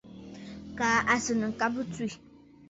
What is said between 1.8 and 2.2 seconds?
tswê.